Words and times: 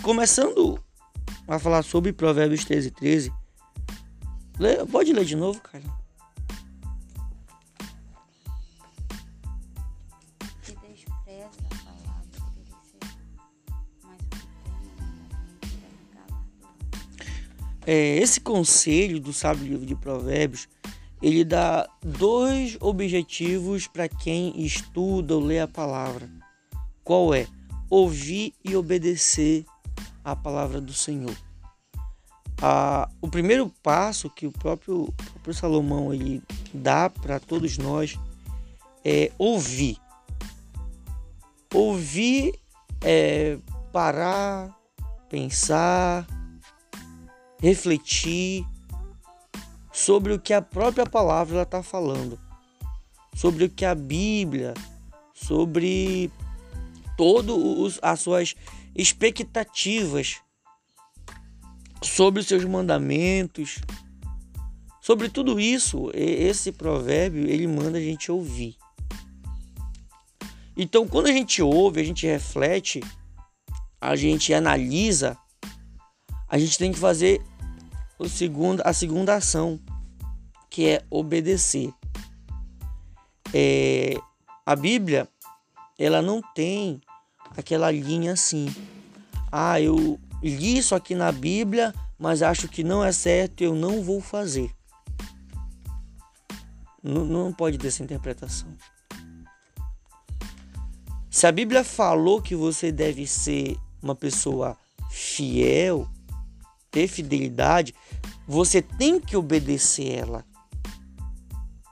é, 0.00 0.02
começando 0.02 0.82
a 1.46 1.58
falar 1.58 1.82
sobre 1.82 2.12
Provérbios 2.12 2.64
13, 2.64 2.90
13. 2.90 3.32
Lê, 4.58 4.84
pode 4.86 5.12
ler 5.12 5.24
de 5.24 5.36
novo, 5.36 5.60
cara. 5.60 5.84
Que 10.62 10.72
despreza 10.72 11.50
a 11.64 11.76
palavra 11.84 12.40
galardoado. 16.18 16.40
É, 17.86 18.16
esse 18.16 18.40
conselho 18.40 19.20
do 19.20 19.32
sábio 19.32 19.66
livro 19.66 19.86
de 19.86 19.94
Provérbios, 19.94 20.68
ele 21.22 21.44
dá 21.44 21.88
dois 22.02 22.76
objetivos 22.80 23.86
para 23.86 24.08
quem 24.08 24.60
estuda 24.64 25.34
ou 25.34 25.40
lê 25.40 25.60
a 25.60 25.68
palavra. 25.68 26.28
Qual 27.02 27.34
é? 27.34 27.46
Ouvir 27.88 28.54
e 28.64 28.76
obedecer 28.76 29.64
a 30.24 30.34
palavra 30.36 30.80
do 30.80 30.92
Senhor. 30.92 31.36
Ah, 32.62 33.08
o 33.20 33.28
primeiro 33.28 33.72
passo 33.82 34.28
que 34.28 34.46
o 34.46 34.52
próprio, 34.52 35.04
o 35.04 35.12
próprio 35.12 35.54
Salomão 35.54 36.12
ele 36.12 36.42
dá 36.74 37.08
para 37.08 37.40
todos 37.40 37.78
nós 37.78 38.18
é 39.04 39.32
ouvir. 39.38 39.96
Ouvir 41.72 42.58
é 43.02 43.58
parar, 43.92 44.76
pensar, 45.28 46.26
refletir 47.62 48.66
sobre 49.92 50.32
o 50.32 50.38
que 50.38 50.52
a 50.52 50.60
própria 50.60 51.06
palavra 51.06 51.62
está 51.62 51.82
falando, 51.82 52.38
sobre 53.34 53.64
o 53.64 53.70
que 53.70 53.84
a 53.84 53.94
Bíblia, 53.94 54.74
sobre 55.32 56.30
todas 57.16 57.98
as 58.02 58.20
suas 58.20 58.54
expectativas 58.94 60.40
sobre 62.02 62.40
os 62.40 62.46
seus 62.46 62.64
mandamentos, 62.64 63.78
sobre 65.00 65.28
tudo 65.28 65.58
isso, 65.58 66.10
esse 66.14 66.72
provérbio 66.72 67.48
ele 67.48 67.66
manda 67.66 67.98
a 67.98 68.00
gente 68.00 68.30
ouvir. 68.30 68.76
Então, 70.76 71.06
quando 71.06 71.26
a 71.26 71.32
gente 71.32 71.60
ouve, 71.62 72.00
a 72.00 72.04
gente 72.04 72.26
reflete, 72.26 73.00
a 74.00 74.16
gente 74.16 74.54
analisa, 74.54 75.36
a 76.48 76.58
gente 76.58 76.78
tem 76.78 76.92
que 76.92 76.98
fazer 76.98 77.42
o 78.18 78.28
segundo, 78.28 78.80
a 78.84 78.92
segunda 78.92 79.34
ação, 79.34 79.80
que 80.70 80.88
é 80.88 81.04
obedecer. 81.10 81.92
É, 83.52 84.14
a 84.64 84.76
Bíblia, 84.76 85.28
ela 85.98 86.22
não 86.22 86.40
tem 86.54 87.00
aquela 87.56 87.90
linha 87.90 88.32
assim. 88.32 88.74
Ah, 89.50 89.80
eu 89.80 90.18
li 90.42 90.78
isso 90.78 90.94
aqui 90.94 91.14
na 91.14 91.30
Bíblia, 91.32 91.94
mas 92.18 92.42
acho 92.42 92.68
que 92.68 92.84
não 92.84 93.04
é 93.04 93.12
certo, 93.12 93.62
eu 93.62 93.74
não 93.74 94.02
vou 94.02 94.20
fazer. 94.20 94.70
Não, 97.02 97.24
não 97.24 97.52
pode 97.52 97.78
ter 97.78 97.88
essa 97.88 98.02
interpretação. 98.02 98.68
Se 101.30 101.46
a 101.46 101.52
Bíblia 101.52 101.84
falou 101.84 102.42
que 102.42 102.54
você 102.54 102.90
deve 102.90 103.26
ser 103.26 103.76
uma 104.02 104.14
pessoa 104.14 104.76
fiel, 105.10 106.08
ter 106.90 107.06
fidelidade, 107.06 107.94
você 108.46 108.82
tem 108.82 109.20
que 109.20 109.36
obedecer 109.36 110.12
ela. 110.12 110.44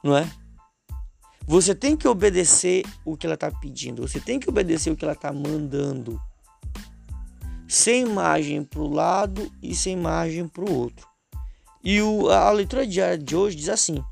Não 0.03 0.17
é? 0.17 0.29
Você 1.48 1.75
tem 1.75 1.97
que 1.97 2.07
obedecer 2.07 2.85
o 3.07 3.17
que 3.17 3.27
ela 3.27 3.35
está 3.35 3.51
pedindo, 3.51 4.07
você 4.07 4.20
tem 4.20 4.39
que 4.39 4.51
obedecer 4.51 4.91
o 4.91 4.97
que 4.97 5.03
ela 5.03 5.14
está 5.14 5.33
mandando 5.33 6.20
sem 7.67 8.05
margem 8.05 8.63
para 8.63 8.81
o 8.81 8.92
lado 8.92 9.51
e 9.63 9.75
sem 9.75 9.97
margem 9.97 10.47
para 10.47 10.63
o 10.63 10.70
outro. 10.70 11.08
E 11.83 12.03
o, 12.03 12.29
a 12.29 12.51
leitura 12.51 12.87
diária 12.87 13.17
de 13.17 13.35
hoje 13.35 13.57
diz 13.57 13.70
assim: 13.70 14.05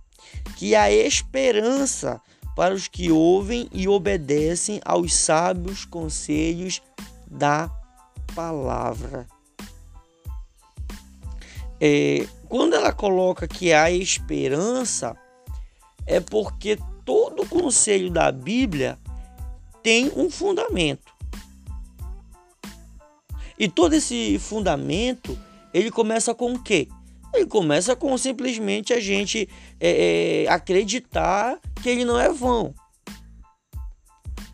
que 0.56 0.74
a 0.74 0.90
esperança 0.90 2.22
para 2.56 2.74
os 2.74 2.88
que 2.88 3.12
ouvem 3.12 3.68
e 3.70 3.86
obedecem 3.86 4.80
aos 4.82 5.14
sábios 5.14 5.84
conselhos 5.84 6.80
da 7.30 7.70
palavra. 8.34 9.26
É, 11.78 12.26
quando 12.48 12.72
ela 12.72 12.94
coloca 12.94 13.46
que 13.46 13.74
há 13.74 13.90
esperança, 13.90 15.14
é 16.06 16.18
porque 16.18 16.78
todo 17.06 17.48
conselho 17.48 18.10
da 18.10 18.30
Bíblia 18.32 18.98
tem 19.82 20.12
um 20.16 20.28
fundamento. 20.28 21.14
E 23.58 23.68
todo 23.68 23.94
esse 23.94 24.38
fundamento, 24.38 25.38
ele 25.72 25.90
começa 25.90 26.34
com 26.34 26.52
o 26.52 26.62
quê? 26.62 26.88
Ele 27.32 27.46
começa 27.46 27.94
com 27.94 28.18
simplesmente 28.18 28.92
a 28.92 29.00
gente 29.00 29.48
é, 29.80 30.44
é, 30.44 30.48
acreditar 30.48 31.58
que 31.82 31.88
ele 31.88 32.04
não 32.04 32.18
é 32.18 32.30
vão. 32.30 32.74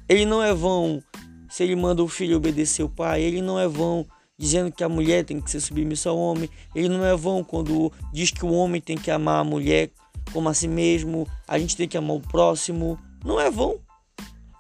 Ele 0.09 0.27
não 0.27 0.43
é 0.43 0.53
vão 0.53 1.03
se 1.49 1.63
ele 1.63 1.77
manda 1.77 2.03
o 2.03 2.09
filho 2.09 2.37
obedecer 2.37 2.83
o 2.83 2.89
pai, 2.89 3.23
ele 3.23 3.43
não 3.43 3.59
é 3.59 3.69
vão 3.69 4.07
dizendo 4.39 4.73
que 4.73 4.83
a 4.83 4.89
mulher 4.89 5.25
tem 5.25 5.41
que 5.41 5.51
ser 5.51 5.61
submissa 5.61 6.09
ao 6.09 6.17
homem, 6.17 6.49
ele 6.75 6.89
não 6.89 7.05
é 7.05 7.15
vão 7.15 7.45
quando 7.45 7.93
diz 8.13 8.31
que 8.31 8.45
o 8.45 8.53
homem 8.53 8.81
tem 8.81 8.97
que 8.97 9.11
amar 9.11 9.41
a 9.41 9.45
mulher 9.45 9.91
como 10.33 10.49
a 10.49 10.55
si 10.55 10.67
mesmo, 10.69 11.29
a 11.47 11.59
gente 11.59 11.77
tem 11.77 11.89
que 11.89 11.97
amar 11.97 12.17
o 12.17 12.21
próximo, 12.21 12.99
não 13.25 13.41
é 13.41 13.51
vão. 13.51 13.81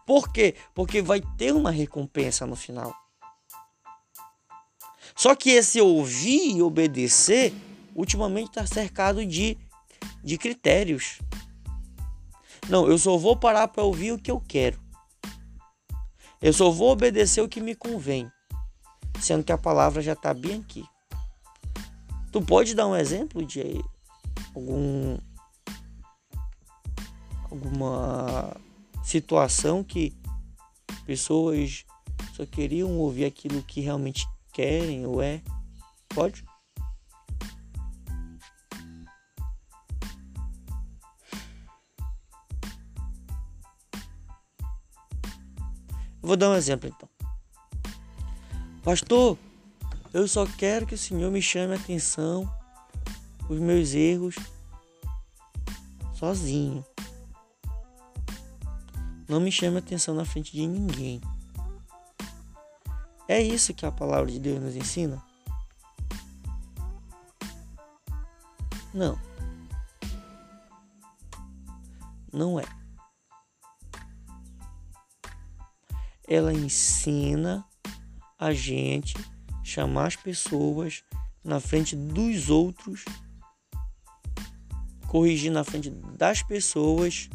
Por 0.06 0.32
quê? 0.32 0.54
Porque 0.74 1.00
vai 1.00 1.20
ter 1.38 1.52
uma 1.52 1.70
recompensa 1.70 2.46
no 2.46 2.56
final. 2.56 2.94
Só 5.14 5.34
que 5.34 5.50
esse 5.50 5.80
ouvir 5.80 6.56
e 6.56 6.62
obedecer, 6.62 7.52
ultimamente 7.94 8.48
está 8.48 8.66
cercado 8.66 9.24
de, 9.24 9.56
de 10.22 10.38
critérios. 10.38 11.18
Não, 12.68 12.86
eu 12.88 12.98
só 12.98 13.16
vou 13.16 13.36
parar 13.36 13.68
para 13.68 13.84
ouvir 13.84 14.12
o 14.12 14.18
que 14.18 14.30
eu 14.30 14.40
quero. 14.40 14.80
Eu 16.40 16.52
só 16.52 16.70
vou 16.70 16.90
obedecer 16.90 17.40
o 17.40 17.48
que 17.48 17.60
me 17.60 17.74
convém. 17.74 18.30
Sendo 19.20 19.44
que 19.44 19.52
a 19.52 19.58
palavra 19.58 20.02
já 20.02 20.14
está 20.14 20.34
bem 20.34 20.60
aqui. 20.60 20.84
Tu 22.32 22.40
pode 22.42 22.74
dar 22.74 22.86
um 22.86 22.96
exemplo 22.96 23.44
de 23.44 23.80
algum 24.54 25.18
alguma 27.52 28.56
situação 29.04 29.84
que 29.84 30.16
pessoas 31.04 31.84
só 32.34 32.46
queriam 32.46 32.98
ouvir 32.98 33.26
aquilo 33.26 33.62
que 33.62 33.82
realmente 33.82 34.26
querem 34.52 35.06
ou 35.06 35.20
é. 35.20 35.42
Pode? 36.08 36.44
vou 46.22 46.36
dar 46.36 46.50
um 46.50 46.54
exemplo 46.54 46.88
então. 46.88 47.08
Pastor, 48.82 49.36
eu 50.14 50.26
só 50.26 50.46
quero 50.46 50.86
que 50.86 50.94
o 50.94 50.98
Senhor 50.98 51.30
me 51.30 51.42
chame 51.42 51.74
a 51.74 51.76
atenção 51.76 52.50
os 53.48 53.58
meus 53.58 53.92
erros 53.92 54.36
sozinho. 56.14 56.82
Não 59.32 59.40
me 59.40 59.50
chame 59.50 59.78
atenção 59.78 60.14
na 60.14 60.26
frente 60.26 60.52
de 60.52 60.66
ninguém. 60.66 61.18
É 63.26 63.40
isso 63.40 63.72
que 63.72 63.86
a 63.86 63.90
palavra 63.90 64.30
de 64.30 64.38
Deus 64.38 64.60
nos 64.60 64.76
ensina? 64.76 65.24
Não. 68.92 69.18
Não 72.30 72.60
é. 72.60 72.64
Ela 76.28 76.52
ensina 76.52 77.64
a 78.38 78.52
gente 78.52 79.14
chamar 79.64 80.08
as 80.08 80.16
pessoas 80.16 81.02
na 81.42 81.58
frente 81.58 81.96
dos 81.96 82.50
outros, 82.50 83.02
corrigir 85.08 85.50
na 85.50 85.64
frente 85.64 85.88
das 85.88 86.42
pessoas 86.42 87.30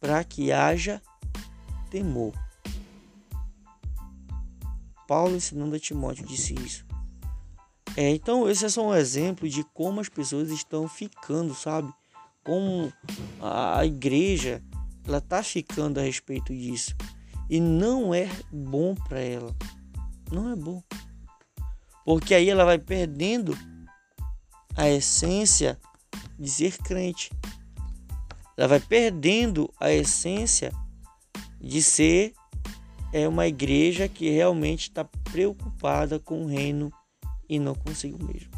para 0.00 0.22
que 0.24 0.52
haja 0.52 1.02
temor. 1.90 2.32
Paulo 5.06 5.36
ensinando 5.36 5.74
a 5.74 5.78
Timóteo 5.78 6.26
disse 6.26 6.54
isso. 6.54 6.86
É, 7.96 8.10
então, 8.10 8.48
esse 8.48 8.64
é 8.64 8.68
só 8.68 8.86
um 8.86 8.94
exemplo 8.94 9.48
de 9.48 9.64
como 9.74 10.00
as 10.00 10.08
pessoas 10.08 10.50
estão 10.50 10.86
ficando, 10.86 11.54
sabe? 11.54 11.92
Como 12.44 12.92
a 13.40 13.84
igreja 13.84 14.62
ela 15.04 15.20
tá 15.20 15.42
ficando 15.42 15.98
a 15.98 16.02
respeito 16.02 16.54
disso. 16.54 16.94
E 17.48 17.58
não 17.58 18.14
é 18.14 18.28
bom 18.52 18.94
para 18.94 19.18
ela. 19.18 19.56
Não 20.30 20.52
é 20.52 20.54
bom. 20.56 20.82
Porque 22.04 22.34
aí 22.34 22.48
ela 22.48 22.64
vai 22.64 22.78
perdendo 22.78 23.56
a 24.76 24.88
essência 24.88 25.78
de 26.38 26.48
ser 26.50 26.76
crente. 26.78 27.30
Ela 28.58 28.66
vai 28.66 28.80
perdendo 28.80 29.72
a 29.78 29.92
essência 29.92 30.72
de 31.60 31.80
ser 31.80 32.34
é 33.12 33.28
uma 33.28 33.46
igreja 33.46 34.08
que 34.08 34.28
realmente 34.28 34.88
está 34.88 35.04
preocupada 35.04 36.18
com 36.18 36.42
o 36.42 36.46
reino 36.48 36.92
e 37.48 37.60
não 37.60 37.72
consigo 37.72 38.18
mesmo. 38.24 38.50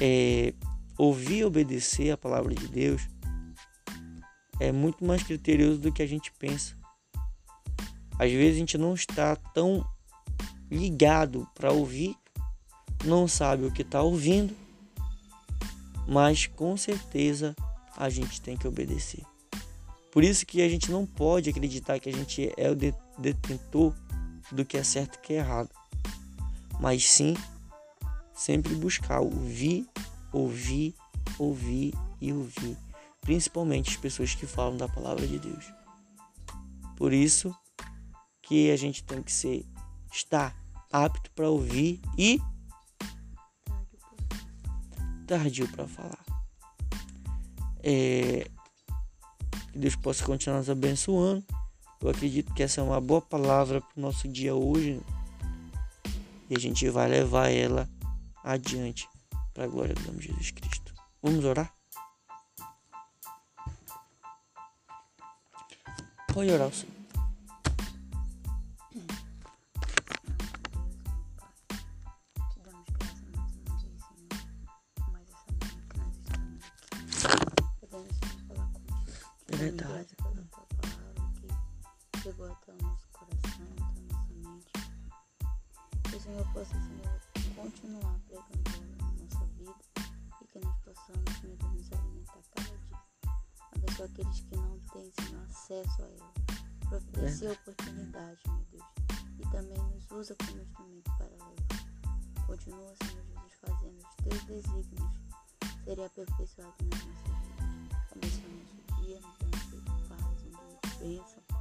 É, 0.00 0.54
ouvir 0.96 1.38
e 1.38 1.44
obedecer 1.44 2.12
a 2.12 2.16
palavra 2.16 2.54
de 2.54 2.68
Deus 2.68 3.02
é 4.60 4.70
muito 4.70 5.04
mais 5.04 5.24
criterioso 5.24 5.80
do 5.80 5.92
que 5.92 6.00
a 6.00 6.06
gente 6.06 6.30
pensa. 6.38 6.76
Às 8.20 8.30
vezes 8.30 8.54
a 8.54 8.58
gente 8.60 8.78
não 8.78 8.94
está 8.94 9.34
tão 9.34 9.84
ligado 10.70 11.44
para 11.56 11.72
ouvir, 11.72 12.16
não 13.04 13.26
sabe 13.26 13.66
o 13.66 13.72
que 13.72 13.82
está 13.82 14.00
ouvindo, 14.00 14.56
mas 16.06 16.46
com 16.46 16.76
certeza 16.76 17.54
a 17.96 18.10
gente 18.10 18.40
tem 18.40 18.56
que 18.56 18.68
obedecer. 18.68 19.24
Por 20.12 20.24
isso 20.24 20.46
que 20.46 20.62
a 20.62 20.68
gente 20.68 20.90
não 20.90 21.06
pode 21.06 21.50
acreditar 21.50 21.98
que 21.98 22.08
a 22.08 22.12
gente 22.12 22.52
é 22.56 22.70
o 22.70 22.76
detentor 23.18 23.94
do 24.52 24.64
que 24.64 24.76
é 24.76 24.82
certo 24.82 25.16
e 25.16 25.20
que 25.20 25.32
é 25.34 25.36
errado. 25.36 25.70
Mas 26.80 27.08
sim 27.08 27.34
sempre 28.34 28.74
buscar 28.74 29.20
ouvir, 29.20 29.86
ouvir, 30.32 30.94
ouvir 31.38 31.94
e 32.20 32.32
ouvir. 32.32 32.76
Principalmente 33.20 33.90
as 33.90 33.96
pessoas 33.96 34.34
que 34.34 34.46
falam 34.46 34.76
da 34.76 34.88
palavra 34.88 35.26
de 35.26 35.38
Deus. 35.38 35.72
Por 36.96 37.12
isso 37.12 37.54
que 38.42 38.70
a 38.70 38.76
gente 38.76 39.02
tem 39.02 39.22
que 39.22 39.32
ser 39.32 39.66
estar 40.12 40.56
apto 40.92 41.30
para 41.32 41.48
ouvir 41.48 42.00
e 42.16 42.40
tardio 45.26 45.68
para 45.68 45.88
falar. 45.88 46.25
É, 47.88 48.50
que 49.72 49.78
Deus 49.78 49.94
possa 49.94 50.24
continuar 50.24 50.58
nos 50.58 50.68
abençoando. 50.68 51.44
Eu 52.00 52.10
acredito 52.10 52.52
que 52.52 52.64
essa 52.64 52.80
é 52.80 52.84
uma 52.84 53.00
boa 53.00 53.22
palavra 53.22 53.80
para 53.80 53.96
o 53.96 54.00
nosso 54.00 54.26
dia 54.26 54.54
hoje. 54.54 55.00
E 56.50 56.56
a 56.56 56.58
gente 56.58 56.88
vai 56.88 57.08
levar 57.08 57.48
ela 57.48 57.88
adiante 58.42 59.08
para 59.54 59.64
a 59.64 59.68
glória 59.68 59.94
do 59.94 60.02
nome 60.02 60.18
de 60.18 60.26
Jesus 60.26 60.50
Cristo. 60.50 60.92
Vamos 61.22 61.44
orar? 61.44 61.72
Pode 66.32 66.50
orar, 66.50 66.72
Senhor. 66.72 66.95
Chegou 82.26 82.50
até 82.50 82.72
o 82.72 82.82
nosso 82.82 83.06
coração, 83.12 83.66
até 83.78 84.00
a 84.00 84.12
nossa 84.12 84.32
mente. 84.34 84.72
Que 86.10 86.16
o 86.16 86.20
Senhor 86.20 86.52
possa, 86.52 86.72
Senhor, 86.72 87.20
continuar 87.54 88.18
pregando 88.26 88.96
na 88.98 89.12
nossa 89.12 89.46
vida 89.46 89.74
e 90.42 90.46
que 90.48 90.58
nós 90.58 90.76
possamos, 90.78 91.38
Senhor, 91.40 91.56
nos 91.72 91.92
alimentar 91.92 92.40
cada 92.56 92.78
dia. 92.78 92.98
Abençoa 93.76 94.06
aqueles 94.06 94.40
que 94.40 94.56
não 94.56 94.80
têm, 94.92 95.12
Senhor, 95.20 95.44
acesso 95.44 96.02
a 96.02 96.06
ela. 96.06 96.32
Providencia 96.88 97.48
a 97.48 97.52
oportunidade, 97.52 98.40
meu 98.48 98.66
Deus. 98.72 98.84
E 99.38 99.50
também 99.52 99.78
nos 99.78 100.10
usa 100.10 100.34
como 100.34 100.60
instrumento 100.60 101.10
para 101.16 101.26
levar. 101.28 102.44
Continua, 102.44 102.92
Senhor 103.04 103.24
Jesus, 103.24 103.52
fazendo 103.60 103.98
os 103.98 104.14
teus 104.16 104.42
desígnios 104.46 105.12
serem 105.84 106.04
aperfeiçoados 106.04 106.86
nas 106.88 107.04
nossas 107.04 107.38
vidas. 107.38 107.86
Abençoa 108.10 108.48
nosso 108.50 109.00
dia, 109.00 109.20
nos 109.20 109.70
de 109.70 110.08
paz, 110.08 110.42
de 110.42 110.98
bênção, 110.98 111.55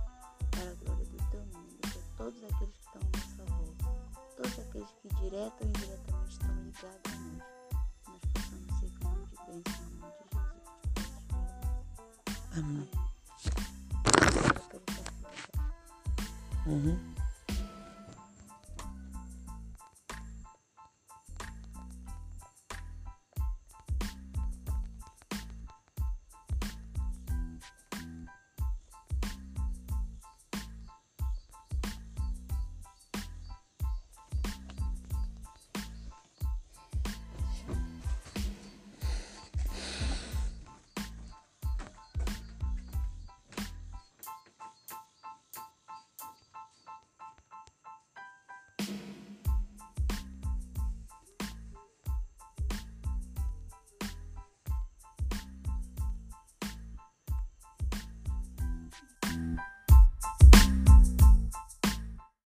aqueles 5.36 5.52
que 5.52 5.66
direto 5.74 6.14
ou 6.14 6.20
indiretamente 6.20 6.32
estão 6.32 6.56
ligados 6.64 7.12
a 7.12 7.26
nós. 7.28 7.44
Que 8.04 8.10
nós 8.10 8.22
possamos 8.34 8.80
ser 8.80 8.90
canal 9.00 9.26